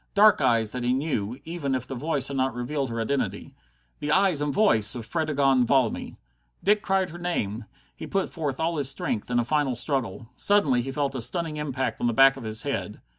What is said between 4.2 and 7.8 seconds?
and voice of Fredegonde Valmy! Dick cried her name.